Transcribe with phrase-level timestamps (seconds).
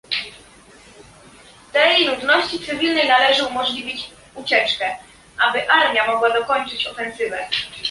[1.71, 4.95] Tej ludności cywilnej należy umożliwić ucieczkę,
[5.37, 7.47] aby armia mogła dokończyć ofensywę